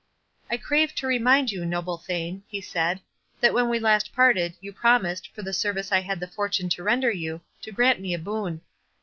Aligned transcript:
"I 0.49 0.57
crave 0.57 0.95
to 0.95 1.05
remind 1.05 1.51
you, 1.51 1.63
noble 1.63 1.95
Thane," 1.99 2.41
he 2.47 2.59
said, 2.59 3.01
"that 3.39 3.53
when 3.53 3.69
we 3.69 3.77
last 3.77 4.13
parted, 4.13 4.55
you 4.59 4.73
promised, 4.73 5.27
for 5.35 5.43
the 5.43 5.53
service 5.53 5.91
I 5.91 5.99
had 6.01 6.19
the 6.19 6.27
fortune 6.27 6.69
to 6.69 6.81
render 6.81 7.11
you, 7.11 7.41
to 7.61 7.71
grant 7.71 7.99
me 7.99 8.15
a 8.15 8.17
boon." 8.17 8.61